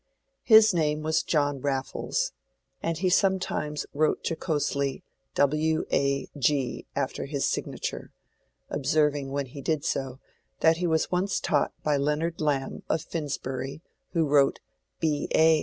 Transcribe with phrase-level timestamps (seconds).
[0.41, 2.31] His name was John Raffles,
[2.81, 5.03] and he sometimes wrote jocosely
[5.35, 6.87] W.A.G.
[6.95, 8.11] after his signature,
[8.67, 10.19] observing when he did so,
[10.61, 13.83] that he was once taught by Leonard Lamb of Finsbury
[14.13, 14.59] who wrote
[14.99, 15.59] B.A.